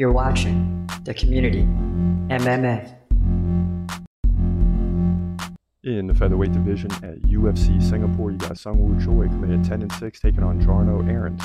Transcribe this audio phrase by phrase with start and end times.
[0.00, 1.62] You're watching The Community
[2.28, 2.94] MMA.
[5.82, 9.92] In the featherweight division at UFC Singapore, you got Sungwoo Choi coming at 10 and
[9.92, 11.42] 6, taking on Jarno Errens,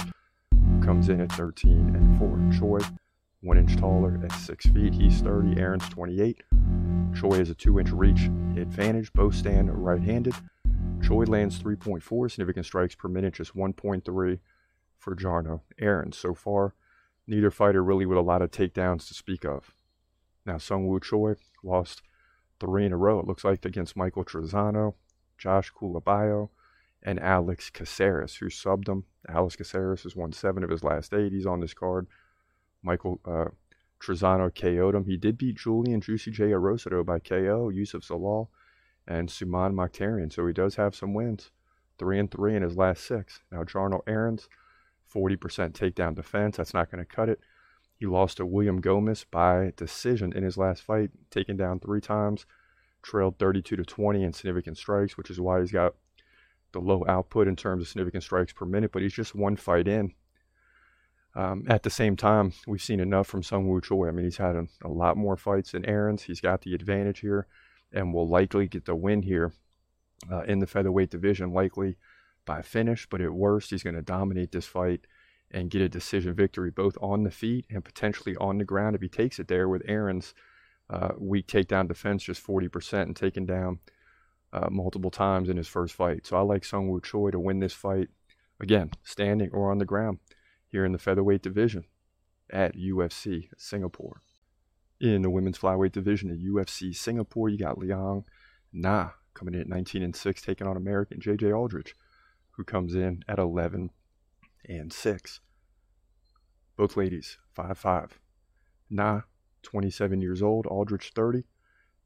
[0.51, 2.59] who comes in at 13 and 4.
[2.59, 2.77] Choi,
[3.41, 4.93] one inch taller at 6 feet.
[4.93, 6.43] He's 30, Errens 28.
[7.15, 8.25] Choi has a 2 inch reach
[8.55, 9.11] advantage.
[9.13, 10.35] Both stand right handed.
[11.01, 14.39] Choi lands 3.4 significant strikes per minute, just 1.3
[14.99, 16.19] for Jarno Errens.
[16.19, 16.75] So far,
[17.27, 19.71] neither fighter really with a lot of takedowns to speak of.
[20.45, 22.01] Now, Sungwoo Choi lost
[22.59, 24.95] three in a row, it looks like, against Michael Trizano,
[25.37, 26.49] Josh Culibao,
[27.01, 29.05] and Alex Caceres, who subbed him.
[29.27, 31.31] Alex Caceres has won seven of his last eight.
[31.31, 32.07] He's on this card.
[32.81, 33.45] Michael uh,
[33.99, 35.05] Trizano KO'd him.
[35.05, 36.51] He did beat Julian Juicy J.
[36.51, 38.47] Arosado by KO, Youssef Zalal,
[39.07, 40.31] and Suman Mokhtarian.
[40.31, 41.51] So he does have some wins.
[41.99, 43.41] Three and three in his last six.
[43.51, 44.49] Now, Jarno Errens,
[45.13, 45.37] 40%
[45.73, 46.57] takedown defense.
[46.57, 47.39] That's not going to cut it.
[47.95, 52.45] He lost to William Gomis by decision in his last fight, taken down three times,
[53.01, 55.95] trailed 32 to 20 in significant strikes, which is why he's got
[56.71, 59.87] the low output in terms of significant strikes per minute, but he's just one fight
[59.87, 60.13] in.
[61.35, 64.07] Um, at the same time, we've seen enough from Sungwoo Choi.
[64.07, 66.23] I mean, he's had a, a lot more fights than Errens.
[66.23, 67.47] He's got the advantage here
[67.91, 69.53] and will likely get the win here
[70.31, 71.97] uh, in the featherweight division, likely
[72.45, 73.07] by finish.
[73.09, 75.05] But at worst, he's going to dominate this fight
[75.51, 79.01] and get a decision victory both on the feet and potentially on the ground if
[79.01, 80.33] he takes it there with Errens'
[80.89, 83.79] uh, weak takedown defense, just 40% and taken down
[84.51, 86.25] uh, multiple times in his first fight.
[86.25, 88.09] So I like Sungwoo Choi to win this fight,
[88.59, 90.19] again, standing or on the ground
[90.67, 91.85] here in the featherweight division
[92.51, 94.21] at UFC Singapore.
[94.99, 98.23] In the women's flyweight division at UFC Singapore, you got Liang
[98.71, 101.95] Na coming in at 19 and 6, taking on American JJ Aldrich,
[102.55, 103.91] who comes in at 11
[104.67, 105.39] and 6.
[106.75, 108.19] Both ladies, 5 5.
[108.89, 109.21] Na,
[109.61, 111.43] 27 years old, Aldrich 30.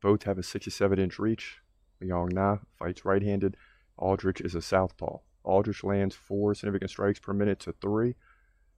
[0.02, 1.62] Both have a 67 inch reach.
[2.00, 3.58] Liang Na fights right handed.
[3.98, 5.17] Aldrich is a southpaw.
[5.44, 8.16] Aldrich lands four significant strikes per minute to three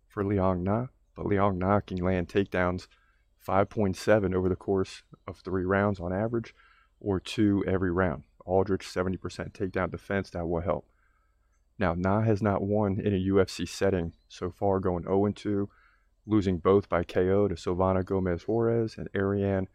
[0.08, 2.88] for Liang Na, but Liang Na can land takedowns
[3.46, 6.54] 5.7 over the course of three rounds on average,
[7.00, 8.24] or two every round.
[8.46, 9.18] Aldrich 70%
[9.52, 10.86] takedown defense, that will help.
[11.80, 15.70] Now, Na has not won in a UFC setting so far, going 0 2,
[16.28, 19.68] losing both by KO to Silvana Gomez Juarez and Ariane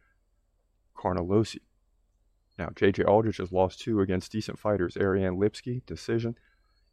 [0.94, 1.60] Carnelossi.
[2.58, 6.36] Now, JJ Aldrich has lost two against decent fighters Ariane Lipski, decision,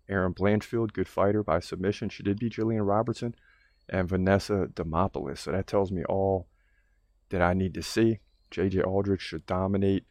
[0.09, 2.09] Erin Blanchfield, good fighter by submission.
[2.09, 3.35] She did beat Jillian Robertson
[3.89, 5.39] and Vanessa Demopoulos.
[5.39, 6.47] So that tells me all
[7.29, 8.19] that I need to see.
[8.49, 10.05] JJ Aldrich should dominate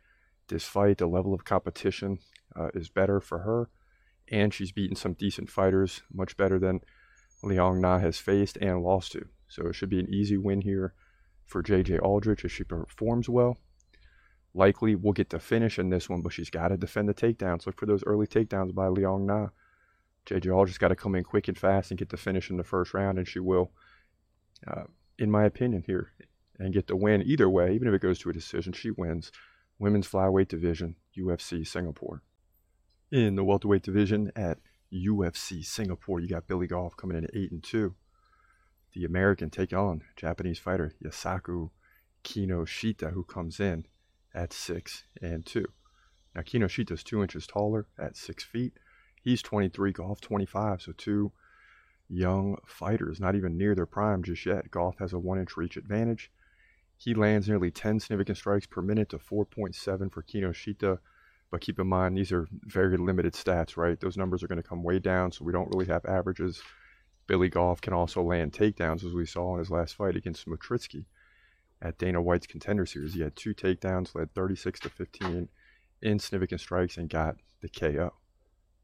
[0.48, 0.98] this fight.
[0.98, 2.18] The level of competition
[2.54, 3.68] uh, is better for her.
[4.30, 6.80] And she's beaten some decent fighters, much better than
[7.42, 9.26] Liang Na has faced and lost to.
[9.48, 10.94] So it should be an easy win here
[11.46, 13.58] for JJ Aldrich if she performs well.
[14.54, 17.66] Likely we'll get the finish in this one, but she's got to defend the takedowns.
[17.66, 19.48] Look for those early takedowns by Liang Na.
[20.26, 22.64] JJ Aldrich's got to come in quick and fast and get the finish in the
[22.64, 23.72] first round, and she will,
[24.66, 24.84] uh,
[25.18, 26.12] in my opinion, here,
[26.58, 27.74] and get the win either way.
[27.74, 29.32] Even if it goes to a decision, she wins.
[29.78, 32.22] Women's flyweight division, UFC Singapore.
[33.12, 34.58] In the welterweight division at
[34.92, 37.96] UFC Singapore, you got Billy Goff coming in at eight and two.
[38.92, 41.70] The American take on Japanese fighter Yusaku
[42.22, 43.86] Kinoshita, who comes in
[44.32, 45.66] at six and two.
[46.36, 48.74] Now Kinoshita is two inches taller at six feet.
[49.20, 51.32] He's 23, Goff 25, so two
[52.08, 54.70] young fighters, not even near their prime just yet.
[54.70, 56.30] Goff has a one inch reach advantage.
[56.96, 61.00] He lands nearly 10 significant strikes per minute to 4.7 for Kinoshita.
[61.50, 63.98] But keep in mind, these are very limited stats, right?
[63.98, 66.62] Those numbers are going to come way down, so we don't really have averages.
[67.26, 71.06] Billy Goff can also land takedowns, as we saw in his last fight against Smotritsky
[71.82, 73.14] at Dana White's Contender Series.
[73.14, 75.48] He had two takedowns, led 36 to 15
[76.02, 78.14] in significant strikes, and got the KO.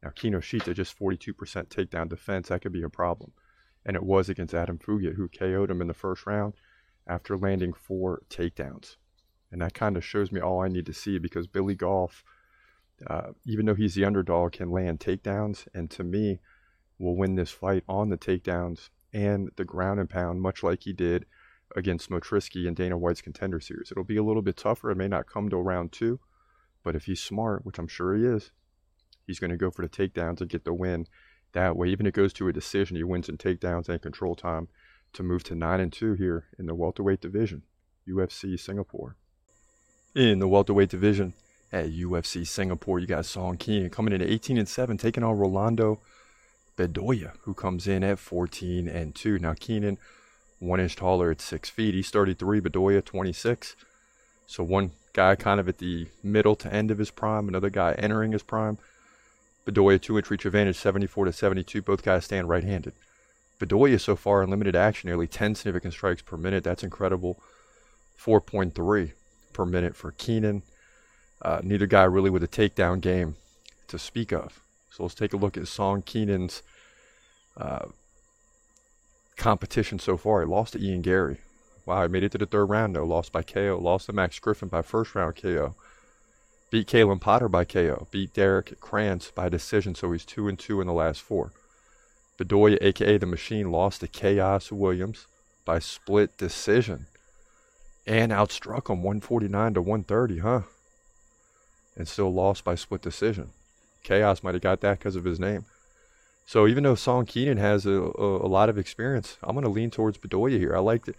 [0.03, 1.33] Now, Kinoshita, just 42%
[1.67, 3.31] takedown defense, that could be a problem.
[3.85, 6.53] And it was against Adam Fugitt, who KO'd him in the first round
[7.07, 8.97] after landing four takedowns.
[9.51, 12.23] And that kind of shows me all I need to see because Billy Goff,
[13.05, 15.67] uh, even though he's the underdog, can land takedowns.
[15.73, 16.39] And to me,
[16.97, 20.93] will win this fight on the takedowns and the ground and pound, much like he
[20.93, 21.25] did
[21.75, 23.91] against Motrisky and Dana White's contender series.
[23.91, 24.89] It'll be a little bit tougher.
[24.89, 26.19] It may not come to round two,
[26.83, 28.51] but if he's smart, which I'm sure he is,
[29.25, 31.07] he's going to go for the takedowns and get the win
[31.53, 31.89] that way.
[31.89, 34.69] Even if it goes to a decision, he wins in takedowns and control time
[35.13, 37.63] to move to 9 and 2 here in the welterweight division,
[38.07, 39.15] UFC Singapore.
[40.15, 41.33] In the welterweight division
[41.71, 45.37] at UFC Singapore, you got Song Kenan coming in at 18 and 7, taking on
[45.37, 45.99] Rolando
[46.77, 49.39] Bedoya, who comes in at 14 and 2.
[49.39, 49.97] Now, Kenan
[50.59, 51.93] one inch taller at six feet.
[51.93, 53.75] He's 33, Bedoya 26.
[54.47, 57.93] So one guy kind of at the middle to end of his prime, another guy
[57.93, 58.77] entering his prime.
[59.65, 61.81] Bedoya two inch reach advantage, 74 to 72.
[61.81, 62.93] Both guys stand right handed.
[63.59, 66.63] Bedoya so far in limited action, nearly 10 significant strikes per minute.
[66.63, 67.39] That's incredible.
[68.19, 69.11] 4.3
[69.53, 70.63] per minute for Kenan.
[71.41, 73.35] Uh, neither guy really with a takedown game
[73.87, 74.61] to speak of.
[74.89, 76.63] So let's take a look at Song Kenan's
[77.55, 77.85] uh,
[79.35, 80.41] competition so far.
[80.41, 81.37] He lost to Ian Garry.
[81.85, 83.05] Wow, he made it to the third round though.
[83.05, 83.79] Lost by KO.
[83.81, 85.75] Lost to Max Griffin by first round KO.
[86.69, 88.07] Beat Callan Potter by KO.
[88.11, 89.95] Beat Derrick Krantz by decision.
[89.95, 91.53] So he's two and two in the last four.
[92.37, 95.27] Bedoya, aka the Machine, lost to Khaos Williams
[95.63, 97.05] by split decision.
[98.05, 100.61] And outstruck him 149 to 130, huh?
[101.97, 103.49] And still lost by split decision.
[104.05, 105.65] Khaos might have got that because of his name.
[106.45, 109.69] So even though Song Kenan has a, a, a lot of experience, I'm going to
[109.69, 110.73] lean towards Bedoya here.
[110.75, 111.13] I like the,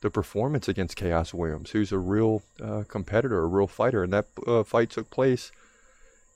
[0.00, 4.26] the, performance against Khaos Williams, who's a real uh, competitor, a real fighter, and that
[4.44, 5.52] uh, fight took place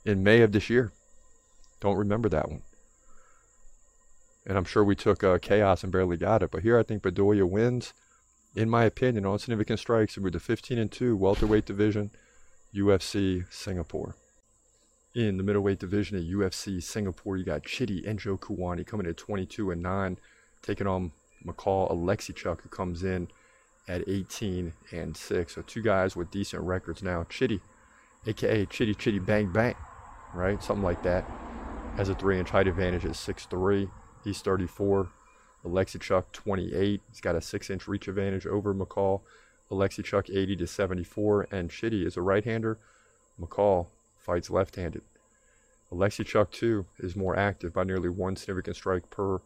[0.05, 0.93] in May of this year.
[1.81, 2.63] Don't remember that one.
[4.47, 7.03] And I'm sure we took uh, Khaos and barely got it, but here I think
[7.03, 7.95] Bedoya wins,
[8.55, 12.13] in my opinion, on significant strikes with the 15 and 2 welterweight division,
[12.75, 14.15] UFC Singapore
[15.15, 17.37] in the middleweight division at UFC Singapore.
[17.37, 20.19] You got Chidi Njokuani coming at 22 and 9,
[20.63, 23.29] taking on Michal Oleksiejczuk, who comes in
[23.89, 25.55] at 18 and 6.
[25.55, 27.25] So two guys with decent records now.
[27.25, 27.61] Chidi,
[28.27, 29.75] aka Chitty Chitty Bang Bang,
[30.35, 30.63] right?
[30.63, 31.25] Something like that.
[31.97, 33.89] Has a three inch height advantage at 6'3.
[34.23, 35.09] He's 34.
[35.65, 37.01] Oleksiejczuk 28.
[37.09, 39.23] He's got a six inch reach advantage over McCall.
[39.71, 41.49] Oleksiejczuk 80 to 74.
[41.51, 42.79] And Chidi is a right hander.
[43.39, 45.03] Michal fights left-handed.
[45.93, 49.41] Oleksiejczuk, too, is more active by nearly one significant strike per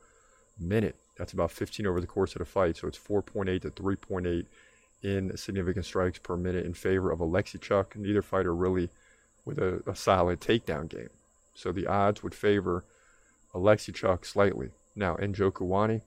[0.59, 0.97] minute.
[1.17, 2.77] That's about 15 over the course of the fight.
[2.79, 4.47] So it's 4.8 to 3.8
[5.03, 7.97] in significant strikes per minute in favor of Oleksiejczuk.
[7.97, 8.89] Neither fighter really
[9.45, 11.11] with a, a solid takedown game.
[11.55, 12.85] So the odds would favor
[13.55, 14.71] Oleksiejczuk slightly.
[14.95, 16.03] Now, Njokuani,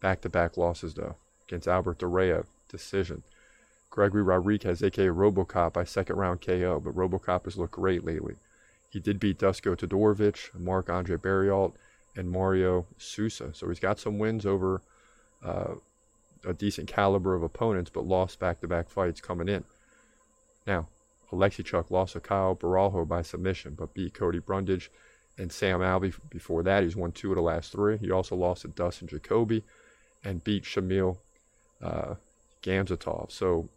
[0.00, 1.16] back-to-back losses, though,
[1.48, 3.22] against Albert Duraev, decision.
[3.94, 8.34] Gregory Rodriguez, aka Robocop, by second round KO, but Robocop has looked great lately.
[8.90, 11.74] He did beat Dusko Todorovic, Marc Andre Barriault,
[12.16, 13.54] and Mario Sousa.
[13.54, 14.82] So he's got some wins over
[15.44, 15.74] uh,
[16.44, 19.62] a decent caliber of opponents, but lost back to back fights coming in.
[20.66, 20.88] Now,
[21.30, 24.90] Oleksiejczuk lost to Caio Borralho by submission, but beat Cody Brundage
[25.38, 26.82] and Sam Alvey before that.
[26.82, 27.96] He's won two of the last three.
[27.98, 29.62] He also lost to Dustin Jacoby
[30.24, 31.18] and beat Shamil
[31.80, 32.14] uh,
[32.60, 33.30] Gamzatov.
[33.30, 33.68] So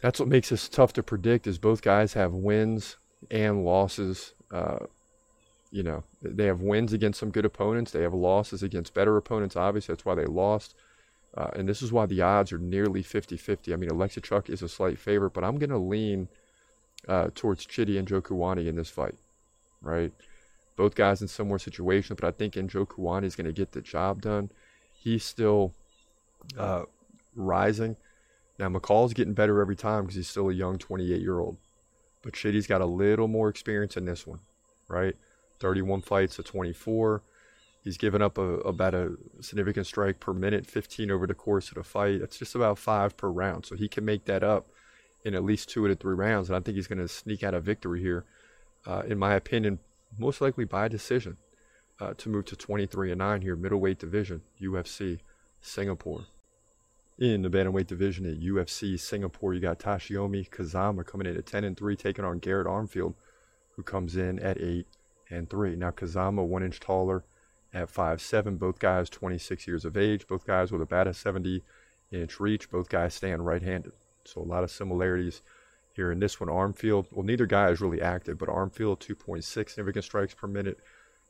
[0.00, 2.96] that's what makes this tough to predict is both guys have wins
[3.30, 4.34] and losses.
[4.50, 4.86] Uh,
[5.70, 7.90] you know they have wins against some good opponents.
[7.90, 9.94] They have losses against better opponents obviously.
[9.94, 10.74] That's why they lost.
[11.36, 14.68] Uh, and this is why the odds are nearly 50-50 i mean Oleksiejczuk is a
[14.70, 16.28] slight favorite but i'm going to lean
[17.08, 19.16] uh, towards chidi Njokuani in this fight
[19.82, 20.12] right?
[20.76, 24.22] Both guys in similar situations but i think Njokuani is going to get the job
[24.22, 24.50] done.
[24.94, 25.74] He's still
[26.56, 26.84] uh,
[27.34, 27.96] rising
[28.58, 31.58] now Michal's getting better every time because he's still a young 28 year old.
[32.22, 34.40] But Chidi's got a little more experience in this one,
[34.88, 35.14] right?
[35.60, 37.22] 31 fights to 24.
[37.84, 41.74] He's given up a, about a significant strike per minute, 15 over the course of
[41.74, 42.20] the fight.
[42.20, 43.64] That's just about five per round.
[43.64, 44.66] So he can make that up
[45.24, 46.48] in at least two of the three rounds.
[46.48, 48.24] And I think he's going to sneak out a victory here,
[48.86, 49.78] uh, in my opinion,
[50.18, 51.36] most likely by decision,
[52.00, 55.20] uh, to move to 23 and 9 here, middleweight division, UFC,
[55.60, 56.26] Singapore.
[57.18, 61.64] In the bantamweight division at UFC Singapore, you got Toshiomi Kazama coming in at 10
[61.64, 63.14] and 3, taking on Garrett Armfield,
[63.70, 64.86] who comes in at 8
[65.30, 65.76] and 3.
[65.76, 67.24] Now Kazama one inch taller
[67.72, 68.58] at 5'7.
[68.58, 70.26] Both guys 26 years of age.
[70.26, 71.62] Both guys with about a 70
[72.12, 72.70] inch reach.
[72.70, 73.92] Both guys stand right-handed.
[74.24, 75.40] So a lot of similarities
[75.94, 76.50] here in this one.
[76.50, 80.80] Armfield, well, neither guy is really active, but Armfield 2.6 significant strikes per minute.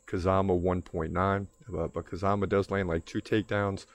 [0.09, 3.87] Kazama 1.9, but, but Kazama does land like two takedowns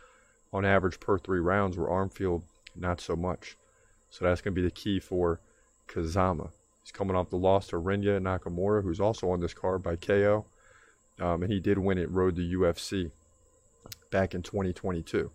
[0.54, 2.44] on average per three rounds, where Armfield
[2.76, 3.58] not so much.
[4.10, 5.40] So that's going to be the key for
[5.88, 6.50] Kazama.
[6.84, 10.46] He's coming off the loss to Rinya Nakamura, who's also on this card by KO.
[11.20, 13.12] Um, and he did win it Road to UFC
[14.10, 15.30] back in 2022.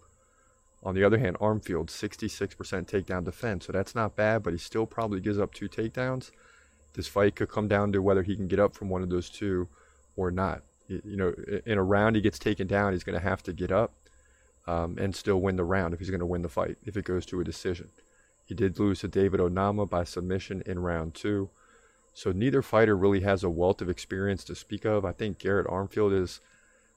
[0.83, 2.55] On the other hand, Armfield, 66%
[2.87, 3.67] takedown defense.
[3.67, 6.31] So that's not bad, but he still probably gives up two takedowns.
[6.95, 9.31] This fight could come down to whether he can get up from one of those
[9.31, 9.69] two
[10.17, 10.63] or not.
[10.89, 13.73] You know, in a round he gets taken down, he's going to have to get
[13.73, 13.93] up
[14.67, 17.05] um, and still win the round if he's going to win the fight, if it
[17.05, 17.89] goes to a decision.
[18.45, 21.51] He did lose to David Onama by submission in round two.
[22.15, 25.05] So neither fighter really has a wealth of experience to speak of.
[25.05, 26.41] I think Garrett Armfield is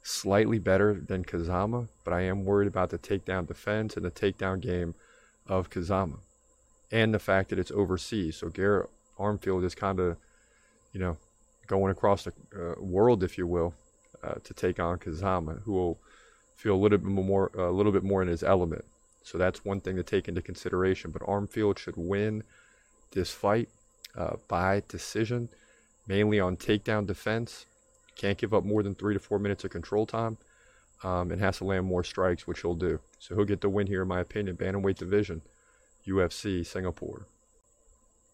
[0.02, 4.62] slightly better than Kazama, but I am worried about the takedown defense and the takedown
[4.62, 4.96] game
[5.48, 6.20] of Kazama.
[6.92, 8.38] And the fact that it's overseas.
[8.38, 10.18] So Garrett Armfield is kind of,
[10.94, 11.18] you know,
[11.68, 13.74] going across the uh, world, if you will,
[14.24, 16.00] uh, to take on Kazama, who will
[16.60, 18.84] feel a little bit more, a little bit more in his element.
[19.24, 21.10] So that's one thing to take into consideration.
[21.10, 22.44] But Armfield should win
[23.12, 23.70] this fight
[24.18, 25.48] uh, by decision,
[26.06, 27.66] mainly on takedown defense.
[28.18, 30.38] Can't give up more than three to four minutes of control time,
[31.02, 33.00] um, and has to land more strikes, which he'll do.
[33.20, 34.58] So he'll get the win here, in my opinion.
[34.58, 35.42] Bantamweight division,
[36.06, 37.26] UFC Singapore.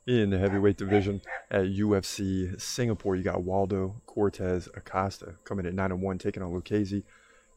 [0.08, 5.91] In the heavyweight division at UFC Singapore, you got Waldo Cortez Acosta coming at nine
[5.91, 7.03] and one, taking on Lukasz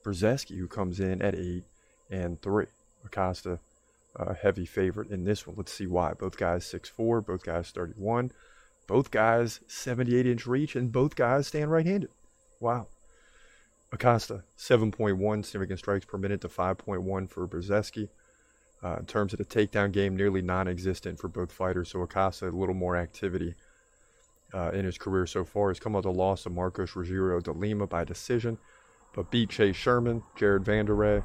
[0.08, 1.64] Brzeski, who comes in at eight
[2.10, 2.66] and three.
[3.04, 3.58] Acosta,
[4.16, 5.56] a heavy favorite in this one.
[5.56, 6.14] Let's see why.
[6.14, 8.32] Both guys 6'4, both guys 31,
[8.86, 12.10] both guys 78 inch reach, and both guys stand right handed.
[12.58, 12.86] Wow.
[13.92, 18.08] Acosta, 7.1 significant strikes per minute to 5.1 for Brzeski.
[18.82, 21.90] Uh, in terms of the takedown game, nearly non existent for both fighters.
[21.90, 23.54] So Acosta, a little more activity
[24.54, 25.68] uh, in his career so far.
[25.68, 28.56] Has come out the loss of Marcos Rogério de Lima by decision,
[29.14, 31.24] but beat Chase Sherman, Jared Vanderaa,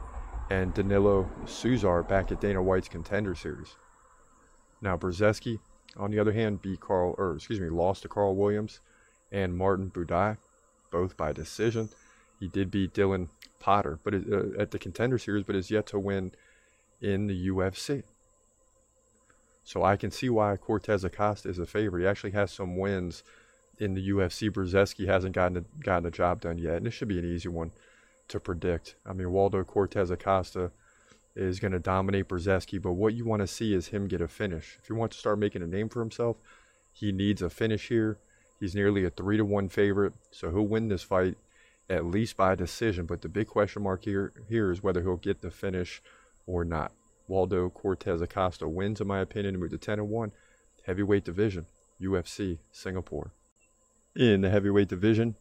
[0.50, 3.76] and Danilo Suzar back at Dana White's Contender Series.
[4.82, 5.60] Now Brzeski,
[5.98, 8.80] on the other hand, beat Carl, or excuse me, lost to Carl Williams
[9.32, 10.38] and Martin Buday,
[10.92, 11.90] both by decision.
[12.40, 16.00] He did beat Dylan Potter, but uh, at the Contender Series, but is yet to
[16.00, 16.34] win
[17.02, 18.04] in the UFC.
[19.64, 22.02] So I can see why Cortez Acosta is a favorite.
[22.02, 23.24] He actually has some wins
[23.80, 24.50] in the UFC.
[24.50, 27.50] Brzeski hasn't gotten a, gotten a job done yet, and this should be an easy
[27.50, 27.72] one
[28.28, 28.96] to predict.
[29.06, 30.72] I mean, Waldo Cortez Acosta
[31.36, 34.28] is going to dominate Brzeski, but what you want to see is him get a
[34.28, 34.78] finish.
[34.82, 36.38] If he wants to start making a name for himself,
[36.92, 38.18] he needs a finish here.
[38.60, 41.38] He's nearly a three to one favorite, so he'll win this fight
[41.90, 43.06] at least by decision.
[43.06, 46.02] But the big question mark here here is whether he'll get the finish
[46.46, 46.92] or not.
[47.28, 50.32] Waldo Cortez Acosta wins, in my opinion, to move to 10 and 1.
[50.86, 51.66] Heavyweight division,
[52.02, 53.32] UFC Singapore.
[54.16, 55.36] In the heavyweight division,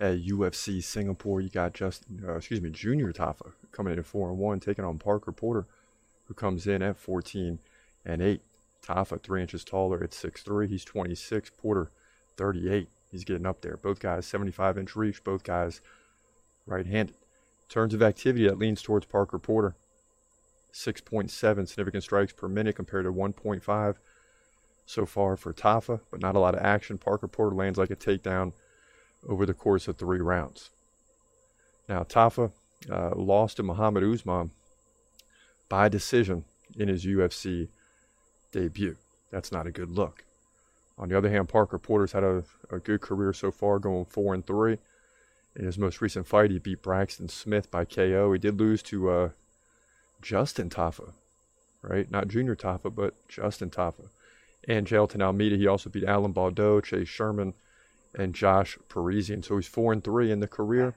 [0.00, 4.28] at UFC Singapore, you got just uh, excuse me, Junior Tafa coming in at four
[4.28, 5.66] and one, taking on Parker Porter,
[6.26, 7.58] who comes in at 14
[8.04, 8.42] and eight.
[8.86, 10.68] Tafa three inches taller at six three.
[10.68, 11.50] He's 26.
[11.58, 11.90] Porter
[12.36, 12.88] 38.
[13.10, 13.76] He's getting up there.
[13.76, 15.24] Both guys 75 inch reach.
[15.24, 15.80] Both guys
[16.66, 17.16] right-handed.
[17.68, 19.74] Terms of activity, that leans towards Parker Porter.
[20.72, 21.30] 6.7
[21.66, 23.96] significant strikes per minute compared to 1.5
[24.88, 26.96] so far for Tafa, but not a lot of action.
[26.96, 28.52] Parker Porter lands like a takedown
[29.28, 30.70] over the course of three rounds.
[31.90, 32.52] Now, Tafa
[32.90, 34.50] uh, lost to Muhammad Usman
[35.68, 37.68] by decision in his UFC
[38.50, 38.96] debut.
[39.30, 40.24] That's not a good look.
[40.96, 44.32] On the other hand, Parker Porter's had a, a good career so far, going four
[44.32, 44.78] and three.
[45.54, 48.32] In his most recent fight, he beat Braxton Smith by KO.
[48.32, 49.28] He did lose to uh,
[50.22, 51.12] Justin Tafa,
[51.82, 52.10] right?
[52.10, 54.08] Not Junior Tafa, but Justin Tafa.
[54.68, 57.54] And Jailton Almeida, he also beat Alan Baudot, Chase Sherman,
[58.14, 59.42] and Josh Parisian.
[59.42, 60.94] So he's four and three in the career.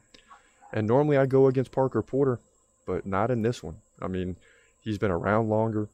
[0.73, 2.39] And normally I go against Parker Porter,
[2.85, 3.77] but not in this one.
[4.01, 4.35] I mean,
[4.81, 5.87] he's been around longer,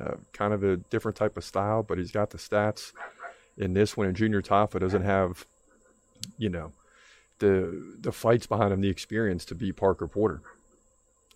[0.00, 2.92] uh, kind of a different type of style, but he's got the stats
[3.56, 4.06] in this one.
[4.06, 5.46] And Junior Tafa doesn't have,
[6.38, 6.72] you know,
[7.40, 10.40] the the fights behind him, the experience to beat Parker Porter.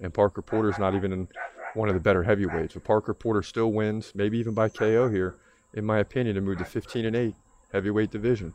[0.00, 1.28] And Parker Porter's not even in
[1.74, 2.74] one of the better heavyweights.
[2.74, 5.34] But Parker Porter still wins, maybe even by KO here,
[5.74, 7.34] in my opinion, to move to 15 and 8
[7.72, 8.54] heavyweight division.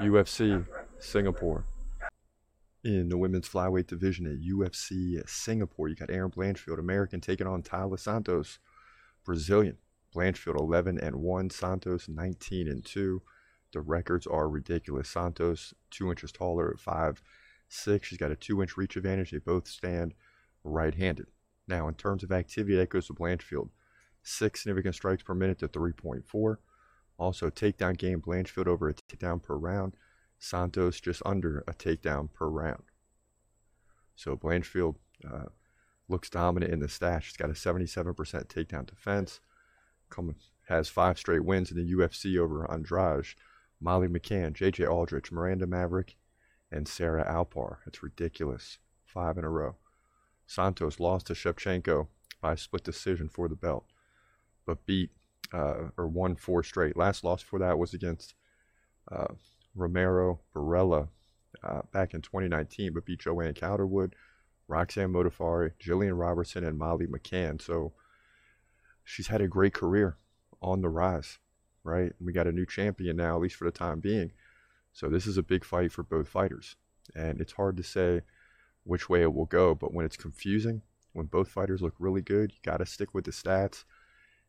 [0.00, 0.66] UFC
[0.98, 1.64] Singapore.
[2.84, 7.62] In the women's flyweight division at UFC Singapore, you got Erin Blanchfield, American, taking on
[7.62, 8.58] Taila Santos,
[9.24, 9.78] Brazilian.
[10.14, 13.22] Blanchfield 11 and 1, Santos 19 and 2.
[13.72, 15.10] The records are ridiculous.
[15.10, 17.22] Santos, two inches taller at 5
[17.68, 18.08] 6.
[18.08, 19.30] She's got a two inch reach advantage.
[19.30, 20.14] They both stand
[20.64, 21.26] right handed.
[21.68, 23.68] Now, in terms of activity, that goes to Blanchfield.
[24.28, 26.56] Six significant strikes per minute to 3.4.
[27.16, 29.94] Also, takedown game Blanchfield over a takedown per round.
[30.40, 32.82] Santos just under a takedown per round.
[34.16, 35.44] So Blanchfield uh,
[36.08, 37.26] looks dominant in the stash.
[37.26, 39.38] She's got a 77% takedown defense.
[40.10, 40.34] Come,
[40.68, 43.36] has five straight wins in the UFC over Andrade,
[43.80, 46.16] Molly McCann, JJ Aldrich, Miranda Maverick,
[46.72, 47.76] and Sarah Alpar.
[47.86, 48.78] It's ridiculous.
[49.04, 49.76] Five in a row.
[50.48, 52.08] Santos lost to Shevchenko
[52.40, 53.86] by split decision for the belt,
[54.66, 55.10] but beat
[55.52, 56.96] uh, or won four straight.
[56.96, 58.34] Last loss for that was against
[59.10, 59.28] uh,
[59.74, 61.08] Romero Borella
[61.62, 64.14] uh, back in 2019, but beat Joanne Calderwood,
[64.68, 67.60] Roxanne Modafferi, Jillian Robertson, and Molly McCann.
[67.60, 67.92] So
[69.04, 70.16] she's had a great career
[70.60, 71.38] on the rise,
[71.84, 72.12] right?
[72.20, 74.32] We got a new champion now, at least for the time being.
[74.92, 76.76] So this is a big fight for both fighters.
[77.14, 78.22] And it's hard to say
[78.84, 79.74] which way it will go.
[79.74, 80.82] But when it's confusing,
[81.12, 83.84] when both fighters look really good, you got to stick with the stats.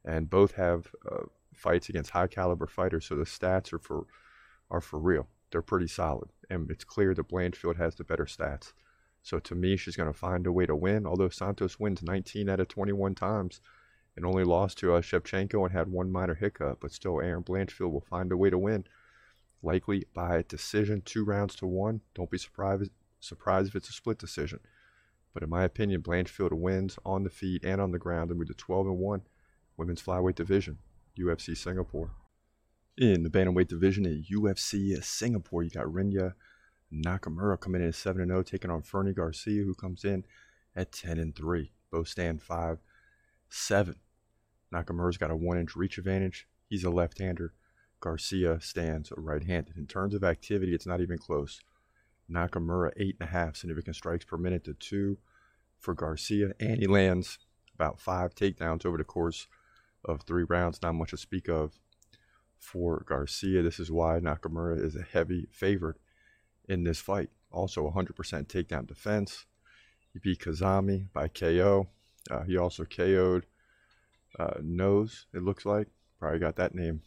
[0.08, 4.06] And both have uh, fights against high caliber fighters, so the stats are for
[4.72, 5.28] are for real.
[5.52, 8.74] They're pretty solid, and it's clear that Blanchfield has the better stats.
[9.22, 11.06] So to me, she's going to find a way to win.
[11.06, 13.62] Although Santos wins 19 out of 21 times,
[14.16, 17.92] and only lost to uh, Shevchenko and had one minor hiccup, but still, Erin Blanchfield
[17.92, 18.86] will find a way to win,
[19.62, 22.02] likely by decision, two rounds to one.
[22.16, 24.60] Don't be surprised surprised if it's a split decision.
[25.34, 28.48] But in my opinion, Blanchfield wins on the feet and on the ground and move
[28.48, 29.22] to 12 and 1
[29.78, 30.80] women's flyweight division,
[31.18, 32.12] UFC Singapore.
[32.98, 36.34] In the bantamweight division at UFC Singapore, you got Rinya
[36.92, 40.26] Nakamura coming in at 7 0, taking on Fernie Garcia, who comes in
[40.76, 41.72] at 10 and 3.
[41.92, 42.80] Both stand 5
[43.50, 43.96] 7.
[44.74, 46.48] Nakamura's got a one inch reach advantage.
[46.70, 47.54] He's a left hander.
[48.00, 49.78] Garcia stands right handed.
[49.78, 51.62] In terms of activity, it's not even close.
[52.30, 55.18] Nakamura, eight and a half significant strikes per minute to two
[55.80, 57.38] for Garcia, and he lands
[57.76, 59.48] about five takedowns over the course
[60.06, 60.80] of three rounds.
[60.82, 61.80] Not much to speak of
[62.58, 63.62] for Garcia.
[63.62, 65.98] This is why Nakamura is a heavy favorite
[66.68, 67.30] in this fight.
[67.52, 68.14] Also, 100%
[68.48, 69.46] takedown defense.
[70.14, 71.88] He beat Kazama by KO.
[72.30, 73.46] Uh, he also KO'd
[74.40, 75.88] uh, Nose, it looks like.
[76.20, 77.02] Probably got that name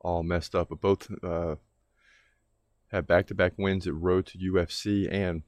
[0.00, 0.68] all messed up.
[0.68, 1.56] But both uh,
[2.90, 5.42] had back to back wins at Road to UFC and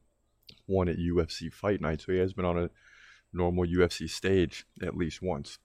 [0.66, 2.02] one at UFC Fight Night.
[2.02, 2.70] So he has been on a
[3.32, 5.58] normal UFC stage at least once.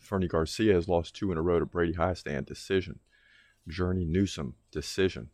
[0.00, 3.00] Fernie Garcia has lost two in a row to Brady Hiestand, decision.
[3.68, 5.30] Journey Newsom, decision.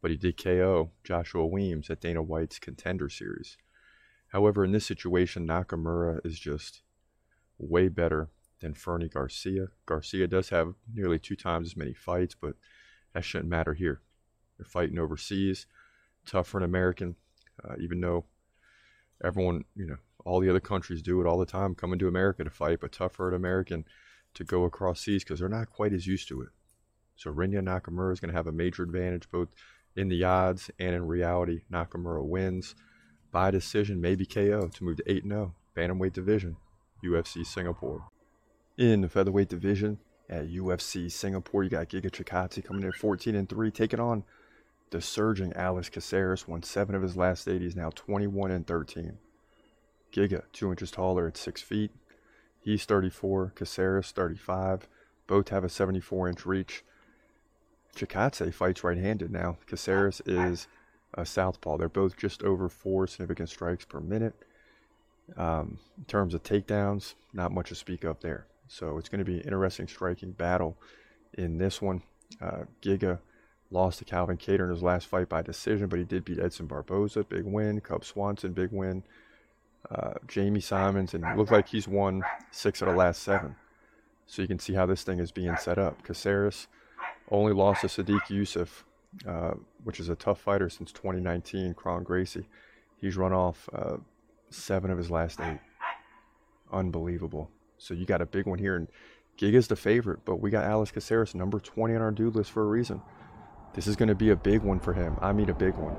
[0.00, 3.56] But he did KO Joshua Weems at Dana White's Contender Series.
[4.28, 6.82] However, in this situation, Nakamura is just
[7.58, 8.28] way better
[8.60, 9.68] than Fernie Garcia.
[9.86, 12.54] Garcia does have nearly two times as many fights, but
[13.12, 14.00] that shouldn't matter here.
[14.56, 15.66] They're fighting overseas,
[16.26, 17.16] tough for an American,
[17.62, 18.24] uh, even though
[19.22, 22.44] everyone, you know, all the other countries do it all the time, coming to America
[22.44, 23.84] to fight, but tough for an American
[24.34, 26.48] to go across seas because they're not quite as used to it.
[27.16, 29.48] So Rinya Nakamura is going to have a major advantage both
[29.96, 31.62] in the odds and in reality.
[31.70, 32.74] Nakamura wins
[33.30, 36.56] by decision, maybe KO, to move to 8 0, Bantamweight Division,
[37.04, 38.08] UFC Singapore.
[38.76, 43.48] In the featherweight division at UFC Singapore, you got Giga Chikadze coming in 14 and
[43.48, 44.24] 3, taking on
[44.90, 47.62] the surging Alex Caceres won seven of his last eight.
[47.62, 49.18] He's now 21 and 13.
[50.12, 51.90] Giga, two inches taller at six feet.
[52.60, 53.52] He's 34.
[53.54, 54.88] Caceres, 35.
[55.26, 56.84] Both have a 74 inch reach.
[57.96, 59.58] Chikadze fights right handed now.
[59.66, 60.66] Caceres is
[61.14, 61.76] a southpaw.
[61.76, 64.34] They're both just over four significant strikes per minute.
[65.36, 68.46] Um, in terms of takedowns, not much to speak of there.
[68.68, 70.76] So it's going to be an interesting striking battle
[71.34, 72.02] in this one.
[72.40, 73.18] Uh, Giga
[73.70, 76.66] Lost to Calvin Kattar in his last fight by decision, but he did beat Edson
[76.66, 77.80] Barboza, big win.
[77.80, 79.02] Cub Swanson, big win.
[79.90, 83.56] Uh, Jamey Simmons, and it looked like he's won six of the last seven.
[84.26, 86.02] So you can see how this thing is being set up.
[86.02, 86.68] Caceres
[87.30, 88.84] only lost to Sodiq Yusuff,
[89.26, 92.48] uh, which is a tough fighter since 2019, Kron Gracie.
[93.00, 93.96] He's run off uh,
[94.50, 95.60] seven of his last eight.
[96.72, 97.50] Unbelievable.
[97.76, 98.88] So you got a big one here, and
[99.36, 102.62] Giga's the favorite, but we got Alex Caceres, number 20 on our dude list for
[102.62, 103.02] a reason.
[103.74, 105.16] This is going to be a big one for him.
[105.20, 105.96] I mean, a big one.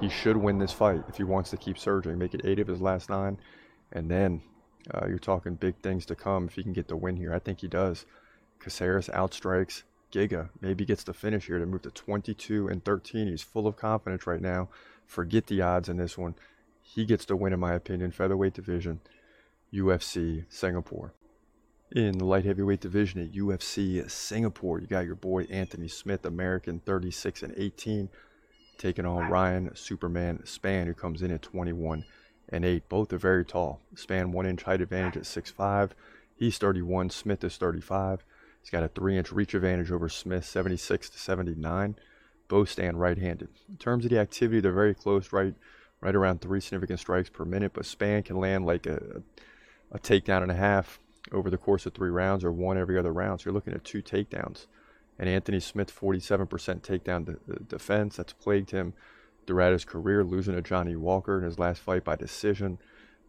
[0.00, 2.66] He should win this fight if he wants to keep surging, make it eight of
[2.66, 3.38] his last nine,
[3.92, 4.42] and then
[4.92, 7.32] uh, you're talking big things to come if he can get the win here.
[7.32, 8.04] I think he does.
[8.58, 10.50] Caceres outstrikes Giga.
[10.60, 13.28] Maybe gets the finish here to move to 22 and 13.
[13.28, 14.68] He's full of confidence right now.
[15.06, 16.34] Forget the odds in this one.
[16.82, 18.10] He gets the win, in my opinion.
[18.10, 19.00] Featherweight division,
[19.72, 21.14] UFC Singapore
[21.94, 24.80] in the light heavyweight division at UFC Singapore.
[24.80, 28.08] You got your boy Anthony Smith, American 36 and 18,
[28.78, 32.04] taking on Ryan Superman Spann, who comes in at 21
[32.48, 32.88] and 8.
[32.88, 33.80] Both are very tall.
[33.94, 35.90] Spann one inch height advantage at 6'5.
[36.34, 37.10] He's 31.
[37.10, 38.24] Smith is 35.
[38.60, 41.96] He's got a three inch reach advantage over Smith, 76 to 79.
[42.48, 43.48] Both stand right handed.
[43.68, 45.54] In terms of the activity, they're very close, right,
[46.00, 49.22] right around three significant strikes per minute, but Spann can land like a,
[49.90, 50.98] a takedown and a half
[51.32, 53.40] over the course of three rounds or one every other round.
[53.40, 54.66] So you're looking at two takedowns.
[55.18, 56.48] And Anthony Smith, 47%
[56.80, 58.16] takedown de- uh, defense.
[58.16, 58.94] That's plagued him
[59.46, 62.78] throughout his career, losing to Johnny Walker in his last fight by decision.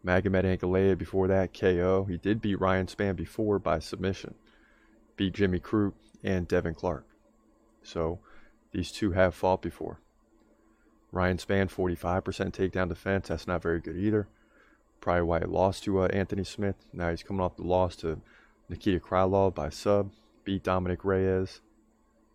[0.04, 2.04] Magomed Ankalaev before that, KO.
[2.04, 4.34] He did beat Ryan Spann before by submission.
[5.16, 7.06] Beat Jimmy Crute and Devin Clark.
[7.82, 8.18] So
[8.72, 10.00] these two have fought before.
[11.12, 13.28] Ryan Spann, 45% takedown defense.
[13.28, 14.28] That's not very good either
[15.04, 16.76] probably why he lost to uh, Anthony Smith.
[16.92, 18.20] Now he's coming off the loss to
[18.70, 20.10] Nikita Krylov by sub,
[20.44, 21.60] beat Dominick Reyes,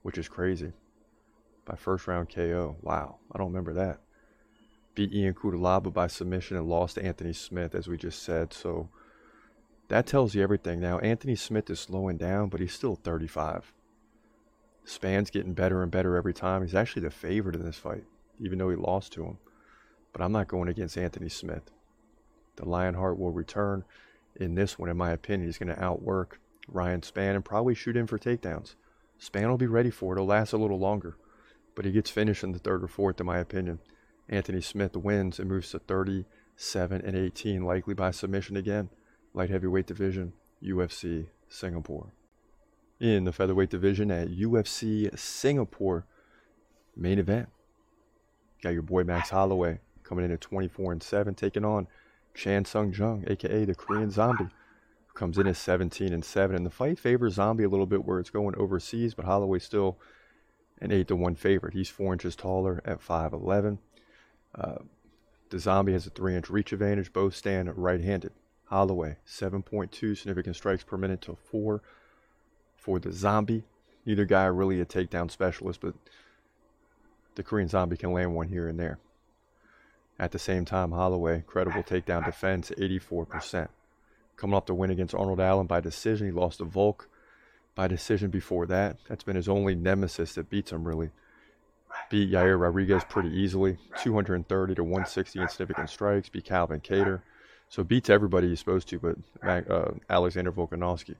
[0.04, 0.72] which is crazy,
[1.66, 2.78] by first round KO.
[2.84, 4.00] Wow, I don't remember that.
[4.94, 8.54] beat Ion Cutelaba by submission and lost to Anthony Smith, as we just said.
[8.54, 8.90] So
[9.88, 10.80] that tells you everything.
[10.80, 13.74] Now, Anthony Smith is slowing down, but he's still 35.
[14.86, 16.62] Spann's getting better and better every time.
[16.62, 18.04] He's actually the favorite in this fight,
[18.40, 19.38] even though he lost to him.
[20.14, 21.72] But I'm not going against Anthony Smith.
[22.60, 23.86] The Lionheart will return
[24.36, 25.48] in this one, in my opinion.
[25.48, 28.76] He's going to outwork Ryan Spann and probably shoot in for takedowns.
[29.20, 30.18] Spann will be ready for it.
[30.18, 31.18] It'll last a little longer,
[31.74, 33.80] but he gets finished in the third or fourth, in my opinion.
[34.28, 38.90] Anthony Smith wins and moves to 37 and 18, likely by submission again.
[39.34, 42.14] Light heavyweight division, UFC Singapore.
[43.00, 46.06] In the featherweight division at UFC Singapore,
[46.96, 47.48] main event.
[48.62, 51.88] Got your boy Max Holloway coming in at 24 and 7, taking on
[52.40, 54.48] Chan Sung Jung, aka the Korean Zombie
[55.14, 56.56] comes in at 17 and 7.
[56.56, 59.98] And the fight favors Zombie a little bit where it's going overseas, but Holloway's still
[60.80, 61.74] an 8 to 1 favorite.
[61.74, 63.80] He's 4 inches taller at 5'11.
[64.56, 64.76] Uh,
[65.50, 67.12] the Zombie has a 3 inch reach advantage.
[67.12, 68.32] Both stand right handed.
[68.68, 71.82] Holloway, 7.2 significant strikes per minute to 4
[72.78, 73.64] for the Zombie.
[74.06, 75.94] Neither guy really a takedown specialist, but
[77.36, 78.98] the Korean Zombie can land one here and there.
[80.20, 83.70] At the same time, Holloway, credible takedown defense, 84%
[84.40, 86.28] coming off the win against Arnold Allen by decision.
[86.28, 87.10] He lost to Volk
[87.76, 88.98] by decision before that.
[89.08, 91.12] That's been his only nemesis that beats him, really.
[92.10, 96.30] Beat Yair Rodriguez pretty easily, 230 to 160 in significant strikes.
[96.30, 97.22] Beat Calvin Kattar.
[97.68, 101.16] So beats everybody he's supposed to, but uh, Alexander Volkanovski.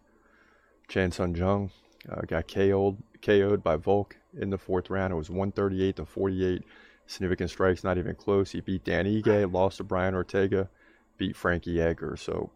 [0.88, 1.70] Chan Sung Jung
[2.10, 5.14] uh, got KO'd, KO'd by Volk in the fourth round.
[5.14, 6.64] It was 138 to 48
[7.10, 8.52] significant strikes, not even close.
[8.52, 10.70] He beat Dan Ige, lost to Brian Ortega,
[11.18, 12.16] beat Frankie Edgar.
[12.16, 12.52] So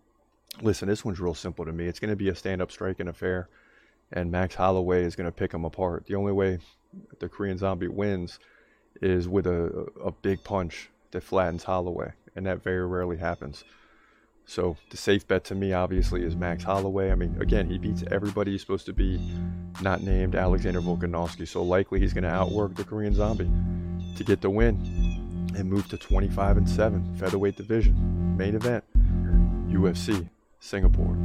[0.61, 1.87] listen, this one's real simple to me.
[1.87, 3.49] It's going to be a stand up striking affair,
[4.11, 6.05] and Max Holloway is going to pick him apart.
[6.05, 6.59] The only way
[7.19, 8.37] the Korean Zombie wins
[9.01, 13.63] is with a, a big punch that flattens Holloway, and that very rarely happens.
[14.45, 17.11] So the safe bet to me, obviously, is Max Holloway.
[17.11, 19.19] I mean, again, he beats everybody he's supposed to be,
[19.81, 21.47] not named Alexander Volkanovski.
[21.47, 23.49] So likely he's going to outwork the Korean Zombie
[24.15, 24.75] to get the win
[25.55, 28.83] and move to 25 and 7 featherweight division main event
[29.69, 31.17] UFC Singapore